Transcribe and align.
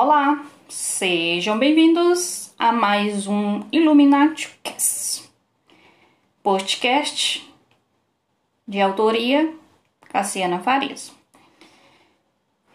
Olá, 0.00 0.44
sejam 0.68 1.58
bem-vindos 1.58 2.54
a 2.56 2.70
mais 2.70 3.26
um 3.26 3.64
Illuminati 3.72 4.48
Cast, 4.62 5.28
podcast 6.40 7.52
de 8.64 8.80
autoria 8.80 9.52
Cassiana 10.02 10.60
Farias. 10.60 11.12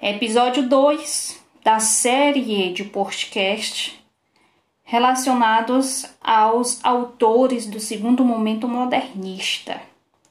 Episódio 0.01 0.67
2 0.67 1.41
da 1.63 1.79
série 1.79 2.73
de 2.73 2.83
podcast 2.83 3.97
relacionados 4.83 6.05
aos 6.19 6.83
autores 6.83 7.65
do 7.65 7.79
segundo 7.79 8.25
momento 8.25 8.67
modernista, 8.67 9.81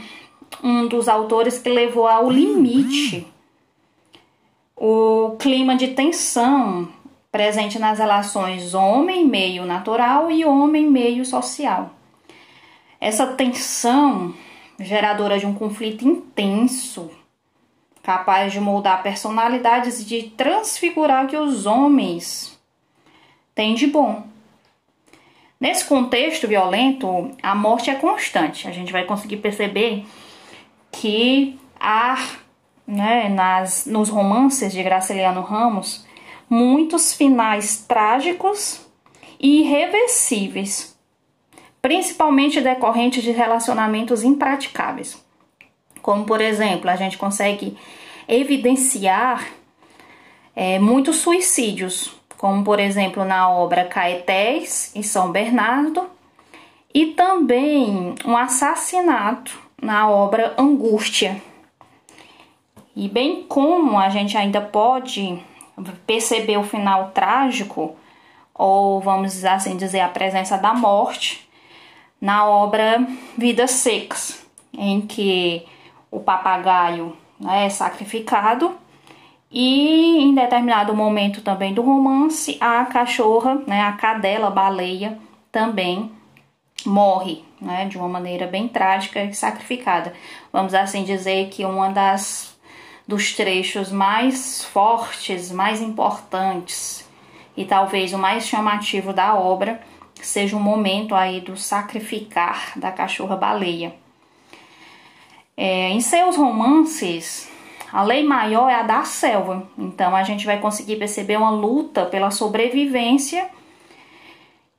um 0.64 0.88
dos 0.88 1.08
autores 1.08 1.60
que 1.60 1.70
levou 1.70 2.08
ao 2.08 2.32
limite 2.32 3.28
o 4.76 5.36
clima 5.38 5.76
de 5.76 5.90
tensão 5.90 6.90
presente 7.34 7.80
nas 7.80 7.98
relações 7.98 8.76
homem-meio 8.76 9.66
natural 9.66 10.30
e 10.30 10.46
homem-meio 10.46 11.26
social. 11.26 11.90
Essa 13.02 13.26
tensão 13.26 14.36
geradora 14.80 15.40
de 15.40 15.48
um 15.48 15.56
conflito 15.56 16.08
intenso, 16.08 17.10
capaz 18.04 18.54
de 18.54 18.60
moldar 18.60 19.02
personalidades 19.02 20.02
e 20.02 20.06
de 20.06 20.24
transfigurar 20.30 21.26
o 21.26 21.28
que 21.28 21.36
os 21.36 21.66
homens 21.66 22.56
têm 23.56 23.74
de 23.74 23.88
bom. 23.88 24.28
Nesse 25.60 25.86
contexto 25.86 26.48
violento, 26.48 27.32
a 27.42 27.56
morte 27.56 27.90
é 27.90 27.96
constante. 27.96 28.68
A 28.68 28.72
gente 28.72 28.92
vai 28.92 29.06
conseguir 29.06 29.38
perceber 29.38 30.06
que 30.92 31.60
há, 31.80 32.16
né, 32.86 33.28
nas, 33.28 33.88
nos 33.88 34.10
romances 34.10 34.72
de 34.72 34.84
Graciliano 34.84 35.42
Ramos, 35.42 36.06
muitos 36.54 37.16
finais 37.16 37.78
trágicos 37.78 38.86
e 39.40 39.62
irreversíveis, 39.62 40.96
principalmente 41.82 42.62
decorrentes 42.62 43.24
de 43.24 43.32
relacionamentos 43.32 44.24
impraticáveis. 44.24 45.20
Como, 46.00 46.26
por 46.26 46.40
exemplo, 46.40 46.92
a 46.92 46.96
gente 46.96 47.18
consegue 47.18 47.76
evidenciar 48.28 49.48
é, 50.56 50.78
muitos 50.78 51.16
suicídios, 51.16 52.16
como, 52.38 52.64
por 52.64 52.80
exemplo, 52.80 53.26
na 53.26 53.50
obra 53.50 53.86
Caetés 53.86 54.96
e 54.96 55.02
São 55.02 55.32
Bernardo, 55.32 56.08
e 56.94 57.08
também 57.08 58.14
um 58.24 58.38
assassinato 58.38 59.60
na 59.82 60.08
obra 60.08 60.54
Angústia. 60.56 61.42
E 62.96 63.10
bem 63.10 63.42
como 63.42 63.98
a 63.98 64.10
gente 64.10 64.38
ainda 64.38 64.62
pode 64.62 65.44
perceber 66.06 66.58
o 66.58 66.64
final 66.64 67.12
trágico, 67.12 67.96
ou 68.54 69.02
vamos 69.02 69.44
assim 69.44 69.76
dizer, 69.78 70.02
a 70.02 70.10
presença 70.10 70.58
da 70.58 70.74
morte, 70.74 71.50
na 72.22 72.46
obra 72.46 73.06
Vidas 73.38 73.72
Secas, 73.72 74.46
em 74.72 75.02
que 75.02 75.66
o 76.10 76.20
papagaio 76.20 77.16
né, 77.40 77.66
é 77.66 77.70
sacrificado 77.70 78.76
e 79.52 80.18
em 80.24 80.34
determinado 80.34 80.96
momento 80.96 81.42
também 81.42 81.74
do 81.74 81.82
romance 81.82 82.58
a 82.60 82.86
cachorra, 82.86 83.62
né, 83.68 83.82
a 83.82 83.94
cadela 83.94 84.50
baleia 84.50 85.20
também 85.52 86.12
morre, 86.86 87.44
né, 87.62 87.86
de 87.86 87.98
uma 87.98 88.08
maneira 88.08 88.48
bem 88.48 88.68
trágica 88.68 89.24
e 89.24 89.34
sacrificada. 89.34 90.14
Vamos 90.52 90.74
assim 90.74 91.04
dizer 91.04 91.50
que 91.50 91.66
uma 91.66 91.90
das 91.90 92.53
dos 93.08 93.34
trechos 93.34 93.92
mais 93.92 94.64
fortes, 94.66 95.52
mais 95.52 95.82
importantes 95.82 97.08
e 97.56 97.66
talvez 97.66 98.14
o 98.14 98.18
mais 98.18 98.48
chamativo 98.48 99.14
da 99.14 99.36
obra 99.36 99.82
seja 100.22 100.56
o 100.56 100.60
momento 100.60 101.14
aí 101.14 101.42
do 101.42 101.58
sacrificar 101.58 102.74
da 102.78 102.92
cachorra 102.92 103.36
baleia. 103.36 103.94
É, 105.56 105.90
em 105.90 106.00
seus 106.00 106.36
romances, 106.36 107.50
a 107.92 108.02
lei 108.02 108.24
maior 108.24 108.70
é 108.70 108.76
a 108.76 108.84
da 108.84 109.04
selva, 109.04 109.68
então 109.78 110.16
a 110.16 110.24
gente 110.24 110.46
vai 110.46 110.60
conseguir 110.60 110.96
perceber 110.96 111.38
uma 111.38 111.52
luta 111.52 112.06
pela 112.06 112.32
sobrevivência. 112.32 113.48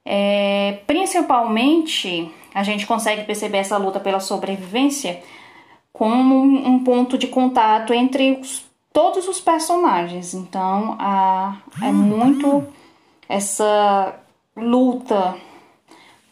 É, 0.05 0.81
principalmente, 0.87 2.31
a 2.53 2.63
gente 2.63 2.87
consegue 2.87 3.25
perceber 3.25 3.59
essa 3.59 3.77
luta 3.77 4.01
pela 4.01 4.19
sobrevivência 4.19 5.23
como 5.95 6.35
um 6.35 6.83
ponto 6.83 7.17
de 7.17 7.29
contato 7.29 7.95
entre 7.95 8.33
os, 8.33 8.67
todos 8.93 9.29
os 9.29 9.41
personagens. 9.41 10.35
Então, 10.35 10.97
a, 10.99 11.57
é 11.81 11.93
muito 11.93 12.67
essa 13.29 14.17
luta 14.57 15.37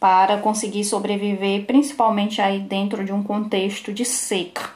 para 0.01 0.39
conseguir 0.39 0.83
sobreviver, 0.83 1.65
principalmente 1.65 2.43
aí 2.43 2.59
dentro 2.59 3.05
de 3.05 3.13
um 3.13 3.23
contexto 3.23 3.93
de 3.93 4.05
seca. 4.05 4.69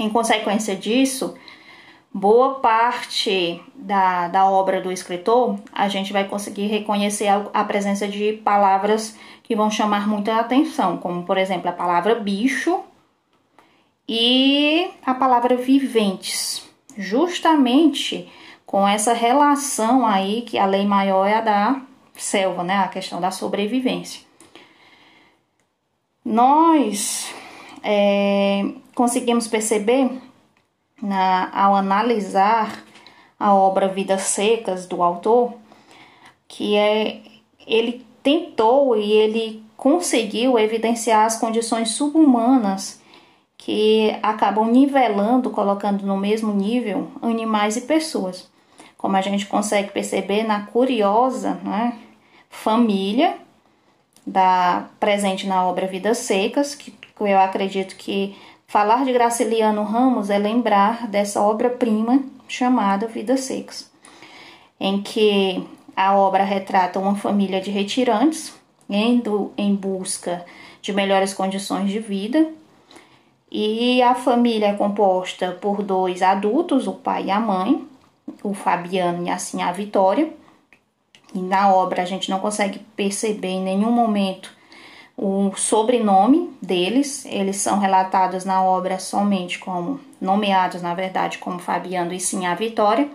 Em 0.00 0.10
consequência 0.10 0.74
disso, 0.74 1.36
boa 2.12 2.56
parte 2.56 3.62
da, 3.72 4.26
da 4.26 4.50
obra 4.50 4.80
do 4.80 4.90
escritor, 4.90 5.60
a 5.72 5.88
gente 5.88 6.12
vai 6.12 6.24
conseguir 6.24 6.66
reconhecer 6.66 7.28
a, 7.28 7.46
a 7.54 7.62
presença 7.62 8.08
de 8.08 8.32
palavras 8.32 9.16
que 9.44 9.54
vão 9.54 9.70
chamar 9.70 10.08
muita 10.08 10.40
atenção, 10.40 10.98
como 10.98 11.22
por 11.22 11.38
exemplo 11.38 11.70
a 11.70 11.72
palavra 11.72 12.16
bicho, 12.16 12.82
e 14.08 14.88
a 15.04 15.14
palavra 15.14 15.56
viventes, 15.56 16.68
justamente 16.96 18.30
com 18.64 18.86
essa 18.86 19.12
relação 19.12 20.06
aí 20.06 20.42
que 20.42 20.58
a 20.58 20.66
lei 20.66 20.84
maior 20.84 21.26
é 21.26 21.34
a 21.34 21.40
da 21.40 21.82
selva, 22.14 22.64
né? 22.64 22.78
A 22.78 22.88
questão 22.88 23.20
da 23.20 23.30
sobrevivência. 23.30 24.22
Nós 26.24 27.32
é, 27.82 28.64
conseguimos 28.94 29.46
perceber 29.46 30.10
na, 31.00 31.50
ao 31.52 31.76
analisar 31.76 32.84
a 33.38 33.54
obra 33.54 33.86
Vidas 33.86 34.22
Secas 34.22 34.86
do 34.86 35.02
autor 35.02 35.54
que 36.48 36.76
é, 36.76 37.20
ele 37.66 38.04
tentou 38.22 38.96
e 38.96 39.12
ele 39.12 39.64
conseguiu 39.76 40.58
evidenciar 40.58 41.26
as 41.26 41.38
condições 41.38 41.90
subhumanas 41.90 43.00
que 43.58 44.16
acabam 44.22 44.70
nivelando, 44.70 45.50
colocando 45.50 46.06
no 46.06 46.16
mesmo 46.16 46.52
nível 46.52 47.10
animais 47.22 47.76
e 47.76 47.82
pessoas. 47.82 48.48
Como 48.96 49.16
a 49.16 49.20
gente 49.20 49.46
consegue 49.46 49.92
perceber 49.92 50.42
na 50.42 50.66
curiosa 50.66 51.54
né, 51.62 51.98
família 52.50 53.36
da 54.26 54.88
presente 54.98 55.46
na 55.46 55.64
obra 55.64 55.86
Vidas 55.86 56.18
Secas, 56.18 56.74
que 56.74 56.92
eu 57.20 57.38
acredito 57.38 57.96
que 57.96 58.36
falar 58.66 59.04
de 59.04 59.12
Graciliano 59.12 59.84
Ramos 59.84 60.30
é 60.30 60.38
lembrar 60.38 61.06
dessa 61.06 61.40
obra-prima 61.40 62.22
chamada 62.48 63.06
Vidas 63.06 63.40
Secas, 63.40 63.90
em 64.78 65.00
que 65.00 65.66
a 65.96 66.14
obra 66.14 66.44
retrata 66.44 66.98
uma 66.98 67.14
família 67.14 67.60
de 67.60 67.70
retirantes 67.70 68.54
indo 68.88 69.52
em 69.56 69.74
busca 69.74 70.44
de 70.82 70.92
melhores 70.92 71.32
condições 71.32 71.90
de 71.90 71.98
vida 71.98 72.48
e 73.50 74.02
a 74.02 74.14
família 74.14 74.68
é 74.68 74.74
composta 74.74 75.52
por 75.60 75.82
dois 75.82 76.20
adultos, 76.22 76.86
o 76.86 76.92
pai 76.92 77.26
e 77.26 77.30
a 77.30 77.38
mãe, 77.38 77.86
o 78.42 78.52
Fabiano 78.54 79.26
e 79.26 79.30
assim 79.30 79.62
a 79.62 79.70
Vitória. 79.72 80.32
E 81.34 81.38
na 81.38 81.72
obra 81.72 82.02
a 82.02 82.06
gente 82.06 82.30
não 82.30 82.40
consegue 82.40 82.80
perceber 82.96 83.48
em 83.48 83.62
nenhum 83.62 83.90
momento 83.90 84.50
o 85.16 85.52
sobrenome 85.56 86.50
deles. 86.60 87.24
Eles 87.26 87.56
são 87.56 87.78
relatados 87.78 88.44
na 88.44 88.62
obra 88.62 88.98
somente 88.98 89.58
como 89.58 90.00
nomeados, 90.20 90.82
na 90.82 90.94
verdade, 90.94 91.38
como 91.38 91.58
Fabiano 91.58 92.12
e 92.12 92.20
sim 92.20 92.46
a 92.46 92.54
Vitória. 92.54 93.08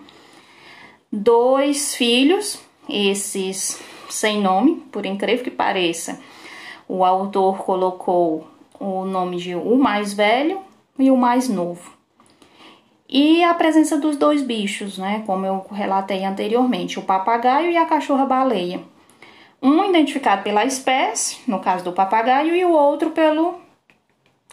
Dois 1.10 1.94
filhos, 1.94 2.58
esses 2.88 3.78
sem 4.08 4.40
nome, 4.40 4.76
por 4.90 5.04
incrível 5.04 5.44
que 5.44 5.50
pareça. 5.50 6.18
O 6.88 7.04
autor 7.04 7.58
colocou 7.58 8.46
o 8.82 9.04
nome 9.04 9.36
de 9.36 9.54
o 9.54 9.76
mais 9.76 10.12
velho 10.12 10.60
e 10.98 11.10
o 11.10 11.16
mais 11.16 11.48
novo. 11.48 11.92
E 13.08 13.44
a 13.44 13.54
presença 13.54 13.98
dos 13.98 14.16
dois 14.16 14.42
bichos, 14.42 14.98
né? 14.98 15.22
Como 15.26 15.46
eu 15.46 15.64
relatei 15.70 16.24
anteriormente, 16.24 16.98
o 16.98 17.02
papagaio 17.02 17.70
e 17.70 17.76
a 17.76 17.86
cachorra-baleia. 17.86 18.80
Um 19.60 19.84
identificado 19.84 20.42
pela 20.42 20.64
espécie, 20.64 21.38
no 21.46 21.60
caso 21.60 21.84
do 21.84 21.92
papagaio, 21.92 22.56
e 22.56 22.64
o 22.64 22.72
outro 22.72 23.10
pelo 23.10 23.60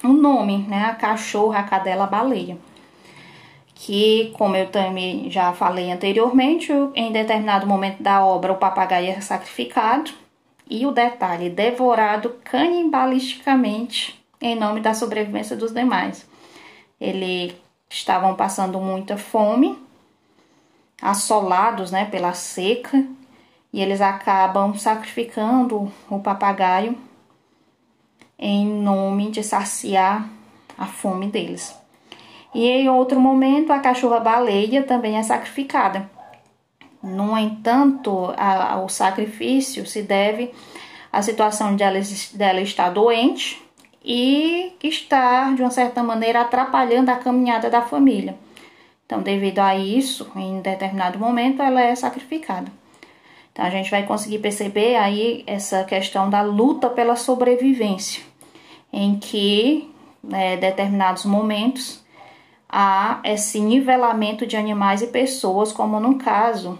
o 0.03 0.09
nome, 0.09 0.65
né? 0.67 0.85
A 0.85 0.95
cachorra, 0.95 1.59
a 1.59 1.63
cadela, 1.63 2.03
a 2.03 2.07
baleia. 2.07 2.57
Que, 3.73 4.33
como 4.37 4.57
eu 4.57 4.69
também 4.69 5.31
já 5.31 5.53
falei 5.53 5.91
anteriormente, 5.91 6.71
em 6.93 7.11
determinado 7.13 7.65
momento 7.65 8.03
da 8.03 8.23
obra 8.25 8.51
o 8.51 8.57
papagaio 8.57 9.11
é 9.11 9.21
sacrificado 9.21 10.11
e 10.69 10.85
o 10.85 10.91
detalhe, 10.91 11.49
devorado 11.49 12.35
canibalisticamente 12.43 14.18
em 14.41 14.55
nome 14.55 14.79
da 14.79 14.93
sobrevivência 14.93 15.55
dos 15.55 15.73
demais. 15.73 16.27
Eles 16.99 17.55
estavam 17.89 18.35
passando 18.35 18.79
muita 18.79 19.17
fome, 19.17 19.77
assolados 21.01 21.91
né, 21.91 22.05
pela 22.05 22.33
seca, 22.33 23.05
e 23.71 23.81
eles 23.81 24.01
acabam 24.01 24.75
sacrificando 24.75 25.91
o 26.09 26.19
papagaio 26.19 26.97
em 28.37 28.65
nome 28.65 29.29
de 29.29 29.43
saciar 29.43 30.27
a 30.77 30.85
fome 30.85 31.27
deles. 31.27 31.77
E 32.53 32.65
em 32.65 32.89
outro 32.89 33.19
momento, 33.19 33.71
a 33.71 33.79
cachorra 33.79 34.19
baleia 34.19 34.83
também 34.83 35.17
é 35.17 35.23
sacrificada. 35.23 36.09
No 37.01 37.37
entanto, 37.37 38.33
a, 38.35 38.79
o 38.81 38.89
sacrifício 38.89 39.85
se 39.85 40.01
deve 40.01 40.51
à 41.11 41.21
situação 41.21 41.75
de 41.75 41.83
ela, 41.83 41.99
dela 42.33 42.61
estar 42.61 42.89
doente 42.89 43.61
e 44.03 44.73
estar, 44.83 45.55
de 45.55 45.61
uma 45.61 45.71
certa 45.71 46.01
maneira, 46.01 46.41
atrapalhando 46.41 47.11
a 47.11 47.15
caminhada 47.15 47.69
da 47.69 47.81
família. 47.81 48.37
Então, 49.05 49.21
devido 49.21 49.59
a 49.59 49.75
isso, 49.75 50.31
em 50.35 50.61
determinado 50.61 51.17
momento, 51.17 51.61
ela 51.61 51.81
é 51.81 51.95
sacrificada. 51.95 52.71
Então, 53.51 53.65
a 53.65 53.69
gente 53.69 53.89
vai 53.89 54.03
conseguir 54.03 54.39
perceber 54.39 54.95
aí 54.95 55.43
essa 55.47 55.83
questão 55.83 56.29
da 56.29 56.41
luta 56.41 56.89
pela 56.89 57.15
sobrevivência 57.15 58.23
em 58.93 59.17
que, 59.17 59.89
né, 60.23 60.57
determinados 60.57 61.25
momentos, 61.25 62.03
há 62.69 63.19
esse 63.23 63.59
nivelamento 63.59 64.45
de 64.45 64.55
animais 64.55 65.01
e 65.01 65.07
pessoas, 65.07 65.71
como 65.71 65.99
no 65.99 66.17
caso 66.17 66.77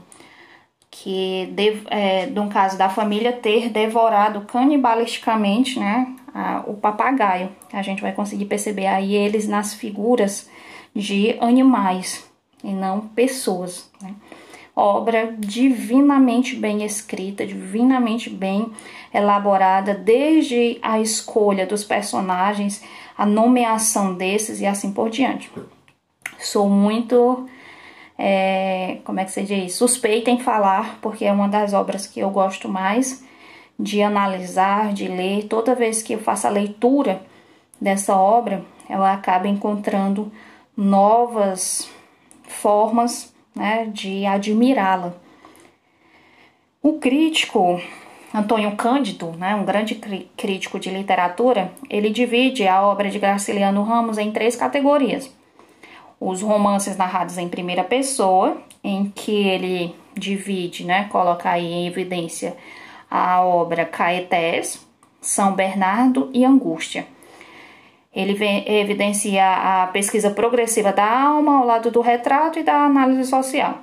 que 0.91 1.47
de, 1.53 1.81
é, 1.89 2.25
no 2.27 2.49
caso 2.49 2.77
da 2.77 2.89
família 2.89 3.31
ter 3.31 3.69
devorado 3.69 4.41
canibalisticamente, 4.41 5.79
né, 5.79 6.15
a, 6.39 6.63
o 6.65 6.75
papagaio. 6.75 7.49
A 7.73 7.81
gente 7.81 8.01
vai 8.01 8.11
conseguir 8.11 8.45
perceber 8.45 8.87
aí 8.87 9.15
eles 9.15 9.47
nas 9.47 9.73
figuras 9.73 10.49
de 10.95 11.37
animais 11.39 12.29
e 12.63 12.71
não 12.71 13.01
pessoas. 13.01 13.89
Né? 14.01 14.13
obra 14.79 15.35
divinamente 15.37 16.55
bem 16.55 16.85
escrita, 16.85 17.45
divinamente 17.45 18.29
bem 18.29 18.71
elaborada, 19.13 19.93
desde 19.93 20.79
a 20.81 21.01
escolha 21.01 21.65
dos 21.65 21.83
personagens, 21.83 22.81
a 23.17 23.25
nomeação 23.25 24.13
desses 24.13 24.61
e 24.61 24.65
assim 24.65 24.93
por 24.93 25.09
diante. 25.09 25.51
Sou 26.37 26.69
muito, 26.69 27.45
é, 28.17 28.99
como 29.03 29.19
é 29.19 29.25
que 29.25 29.31
se 29.31 29.43
diz, 29.43 29.75
suspeita 29.75 30.31
em 30.31 30.39
falar, 30.39 30.99
porque 31.01 31.25
é 31.25 31.31
uma 31.31 31.49
das 31.49 31.73
obras 31.73 32.07
que 32.07 32.21
eu 32.21 32.29
gosto 32.29 32.69
mais 32.69 33.27
de 33.79 34.03
analisar, 34.03 34.93
de 34.93 35.07
ler. 35.07 35.45
Toda 35.45 35.73
vez 35.73 36.01
que 36.01 36.13
eu 36.13 36.19
faço 36.19 36.45
a 36.45 36.49
leitura 36.49 37.21
dessa 37.79 38.15
obra, 38.17 38.63
eu 38.89 39.01
acabo 39.03 39.47
encontrando 39.47 40.31
novas 40.75 41.89
formas 42.43 43.33
né, 43.55 43.89
de 43.93 44.25
admirá-la. 44.25 45.13
O 46.81 46.93
crítico 46.99 47.81
Antônio 48.33 48.75
Cândido, 48.75 49.31
né, 49.37 49.55
um 49.55 49.65
grande 49.65 49.95
crítico 49.95 50.79
de 50.79 50.89
literatura, 50.89 51.71
ele 51.89 52.09
divide 52.09 52.67
a 52.67 52.81
obra 52.85 53.09
de 53.09 53.19
Graciliano 53.19 53.83
Ramos 53.83 54.17
em 54.17 54.31
três 54.31 54.55
categorias. 54.55 55.31
Os 56.19 56.41
romances 56.41 56.97
narrados 56.97 57.37
em 57.37 57.47
primeira 57.47 57.83
pessoa, 57.83 58.57
em 58.83 59.09
que 59.09 59.47
ele 59.47 59.95
divide, 60.13 60.85
né, 60.85 61.05
coloca 61.05 61.49
aí 61.49 61.65
em 61.65 61.87
evidência 61.87 62.55
a 63.09 63.41
obra 63.41 63.85
Caetés, 63.85 64.85
São 65.21 65.53
Bernardo 65.53 66.29
e 66.33 66.45
Angústia. 66.45 67.07
Ele 68.13 68.37
evidencia 68.65 69.83
a 69.83 69.87
pesquisa 69.87 70.31
progressiva 70.31 70.91
da 70.91 71.07
alma 71.07 71.59
ao 71.59 71.65
lado 71.65 71.91
do 71.91 72.01
retrato 72.01 72.59
e 72.59 72.63
da 72.63 72.85
análise 72.85 73.29
social. 73.29 73.79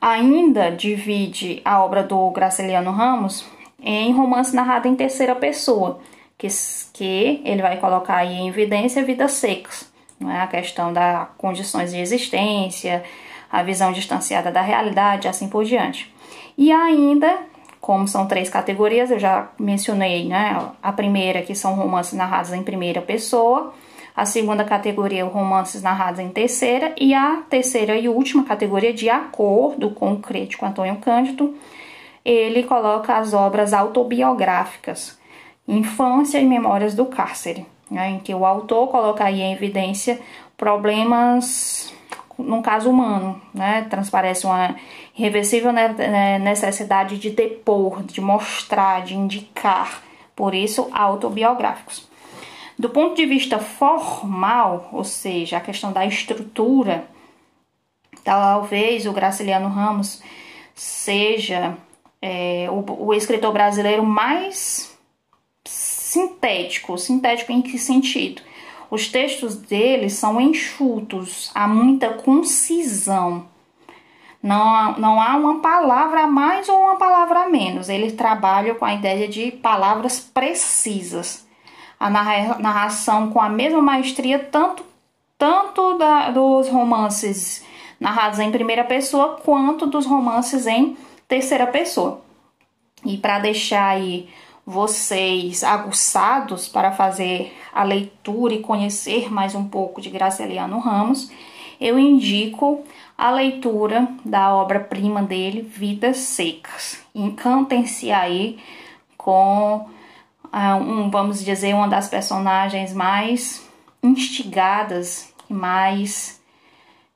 Ainda 0.00 0.70
divide 0.70 1.60
a 1.64 1.82
obra 1.84 2.02
do 2.02 2.30
Graciliano 2.30 2.90
Ramos 2.90 3.46
em 3.82 4.12
romance 4.12 4.54
narrado 4.54 4.88
em 4.88 4.96
terceira 4.96 5.34
pessoa, 5.34 6.00
que, 6.38 6.48
que 6.92 7.42
ele 7.44 7.62
vai 7.62 7.78
colocar 7.78 8.16
aí 8.16 8.34
em 8.34 8.48
evidência 8.48 9.04
vidas 9.04 9.32
secas, 9.32 9.90
não 10.18 10.30
é? 10.30 10.40
a 10.40 10.46
questão 10.46 10.92
das 10.92 11.28
condições 11.36 11.92
de 11.92 12.00
existência, 12.00 13.04
a 13.50 13.62
visão 13.62 13.92
distanciada 13.92 14.50
da 14.50 14.60
realidade, 14.60 15.28
assim 15.28 15.48
por 15.48 15.64
diante. 15.64 16.12
E 16.58 16.72
ainda 16.72 17.38
como 17.80 18.08
são 18.08 18.26
três 18.26 18.48
categorias, 18.48 19.10
eu 19.10 19.18
já 19.18 19.48
mencionei, 19.58 20.26
né? 20.26 20.70
A 20.82 20.92
primeira, 20.92 21.42
que 21.42 21.54
são 21.54 21.74
romances 21.74 22.14
narrados 22.14 22.52
em 22.52 22.62
primeira 22.62 23.00
pessoa, 23.00 23.72
a 24.14 24.24
segunda 24.24 24.64
categoria, 24.64 25.24
romances 25.24 25.82
narrados 25.82 26.20
em 26.20 26.30
terceira, 26.30 26.94
e 26.98 27.12
a 27.12 27.42
terceira 27.48 27.96
e 27.96 28.08
última 28.08 28.44
categoria, 28.44 28.92
de 28.92 29.10
acordo 29.10 29.90
com 29.90 30.14
o 30.14 30.18
crítico 30.18 30.64
Antônio 30.64 30.96
Cândido, 30.96 31.54
ele 32.24 32.62
coloca 32.64 33.16
as 33.16 33.34
obras 33.34 33.72
autobiográficas, 33.72 35.18
Infância 35.68 36.38
e 36.38 36.46
Memórias 36.46 36.94
do 36.94 37.06
Cárcere, 37.06 37.66
né, 37.90 38.10
em 38.10 38.18
que 38.18 38.34
o 38.34 38.44
autor 38.44 38.88
coloca 38.88 39.24
aí 39.24 39.40
em 39.40 39.52
evidência 39.52 40.18
problemas 40.56 41.92
no 42.38 42.62
caso 42.62 42.90
humano, 42.90 43.40
né? 43.52 43.86
Transparece 43.88 44.46
uma 44.46 44.76
irreversível 45.16 45.72
né, 45.72 46.38
necessidade 46.38 47.18
de 47.18 47.30
depor, 47.30 48.02
de 48.02 48.20
mostrar, 48.20 49.02
de 49.02 49.14
indicar, 49.14 50.02
por 50.34 50.54
isso 50.54 50.88
autobiográficos. 50.92 52.08
Do 52.78 52.90
ponto 52.90 53.16
de 53.16 53.24
vista 53.24 53.58
formal, 53.58 54.90
ou 54.92 55.02
seja, 55.02 55.56
a 55.56 55.60
questão 55.60 55.92
da 55.92 56.04
estrutura, 56.04 57.06
talvez 58.22 59.06
o 59.06 59.12
Graciliano 59.12 59.68
Ramos 59.68 60.22
seja 60.74 61.74
é, 62.20 62.66
o, 62.70 63.06
o 63.06 63.14
escritor 63.14 63.50
brasileiro 63.52 64.04
mais 64.04 64.94
sintético. 65.64 66.98
Sintético 66.98 67.52
em 67.52 67.62
que 67.62 67.78
sentido? 67.78 68.42
Os 68.90 69.08
textos 69.08 69.56
dele 69.56 70.08
são 70.08 70.40
enxutos, 70.40 71.50
há 71.54 71.66
muita 71.66 72.10
concisão. 72.10 73.46
Não, 74.42 74.96
não 74.98 75.20
há 75.20 75.36
uma 75.36 75.60
palavra 75.60 76.22
a 76.22 76.26
mais 76.26 76.68
ou 76.68 76.80
uma 76.80 76.96
palavra 76.96 77.40
a 77.40 77.48
menos. 77.48 77.88
Ele 77.88 78.12
trabalha 78.12 78.74
com 78.74 78.84
a 78.84 78.94
ideia 78.94 79.26
de 79.26 79.50
palavras 79.50 80.20
precisas. 80.20 81.46
A 81.98 82.08
narração 82.08 83.30
com 83.30 83.40
a 83.40 83.48
mesma 83.48 83.82
maestria, 83.82 84.38
tanto, 84.38 84.84
tanto 85.36 85.98
da, 85.98 86.30
dos 86.30 86.68
romances 86.68 87.64
narrados 87.98 88.38
em 88.38 88.52
primeira 88.52 88.84
pessoa, 88.84 89.40
quanto 89.42 89.86
dos 89.86 90.06
romances 90.06 90.66
em 90.66 90.96
terceira 91.26 91.66
pessoa. 91.66 92.20
E 93.04 93.16
para 93.16 93.38
deixar 93.38 93.88
aí 93.88 94.28
vocês 94.66 95.62
aguçados 95.62 96.66
para 96.66 96.90
fazer 96.90 97.56
a 97.72 97.84
leitura 97.84 98.52
e 98.52 98.60
conhecer 98.60 99.32
mais 99.32 99.54
um 99.54 99.68
pouco 99.68 100.00
de 100.00 100.10
Graciliano 100.10 100.80
Ramos, 100.80 101.30
eu 101.80 101.96
indico 101.96 102.82
a 103.16 103.30
leitura 103.30 104.08
da 104.24 104.52
obra-prima 104.52 105.22
dele, 105.22 105.62
Vidas 105.62 106.16
Secas. 106.16 106.98
Encantem-se 107.14 108.10
aí 108.10 108.58
com, 109.16 109.88
uh, 110.46 110.76
um, 110.82 111.10
vamos 111.10 111.44
dizer, 111.44 111.72
uma 111.72 111.86
das 111.86 112.08
personagens 112.08 112.92
mais 112.92 113.64
instigadas 114.02 115.32
e 115.48 115.54
mais 115.54 116.42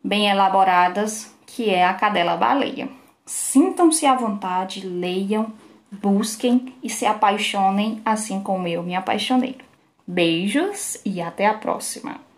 bem 0.05 0.29
elaboradas, 0.29 1.35
que 1.47 1.69
é 1.69 1.85
a 1.85 1.95
Cadela 1.95 2.37
Baleia. 2.37 2.89
Sintam-se 3.27 4.07
à 4.07 4.15
vontade, 4.15 4.87
leiam 4.87 5.53
busquem 5.91 6.75
e 6.83 6.89
se 6.89 7.07
apaixonem 7.07 8.01
assim 8.05 8.41
como 8.41 8.69
eu 8.69 8.83
me 8.83 8.95
apaixonei. 8.95 9.57
Beijos 10.07 11.01
e 11.05 11.21
até 11.21 11.47
a 11.47 11.55
próxima! 11.55 12.30